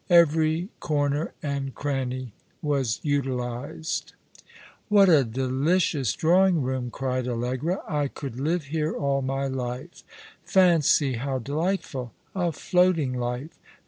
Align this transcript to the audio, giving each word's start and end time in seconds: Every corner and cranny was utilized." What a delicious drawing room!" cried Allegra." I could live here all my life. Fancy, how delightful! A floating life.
Every 0.09 0.69
corner 0.79 1.35
and 1.43 1.75
cranny 1.75 2.33
was 2.63 2.99
utilized." 3.03 4.13
What 4.89 5.09
a 5.09 5.23
delicious 5.23 6.13
drawing 6.13 6.63
room!" 6.63 6.89
cried 6.89 7.27
Allegra." 7.27 7.81
I 7.87 8.07
could 8.07 8.39
live 8.39 8.63
here 8.63 8.93
all 8.93 9.21
my 9.21 9.45
life. 9.45 10.03
Fancy, 10.43 11.13
how 11.17 11.37
delightful! 11.37 12.13
A 12.33 12.51
floating 12.51 13.13
life. 13.13 13.59